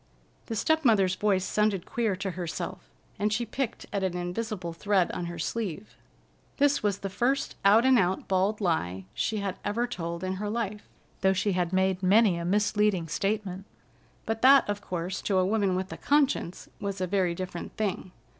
The 0.47 0.55
step 0.55 0.83
mother's 0.83 1.13
voice 1.13 1.45
sounded 1.45 1.85
queer 1.85 2.15
to 2.15 2.31
herself, 2.31 2.89
and 3.19 3.31
she 3.31 3.45
picked 3.45 3.85
at 3.93 4.01
an 4.03 4.17
invisible 4.17 4.73
thread 4.73 5.11
on 5.11 5.27
her 5.27 5.37
sleeve. 5.37 5.95
This 6.57 6.81
was 6.81 6.97
the 6.97 7.07
first 7.11 7.53
out 7.63 7.85
and 7.85 7.99
out 7.99 8.27
bald 8.27 8.59
lie 8.61 9.05
she 9.13 9.41
had 9.41 9.59
ever 9.63 9.85
told 9.85 10.23
in 10.23 10.37
her 10.41 10.49
life, 10.49 10.89
though 11.19 11.33
she 11.33 11.51
had 11.51 11.71
made 11.71 12.01
many 12.01 12.35
a 12.39 12.45
misleading 12.45 13.07
statement; 13.09 13.65
but 14.25 14.41
that, 14.41 14.67
of 14.67 14.81
course, 14.81 15.21
to 15.21 15.37
a 15.37 15.45
woman 15.45 15.75
with 15.75 15.93
a 15.93 15.97
conscience, 15.97 16.67
was 16.79 16.99
a 16.99 17.05
very 17.05 17.35
different 17.35 17.77
thing. 17.77 18.11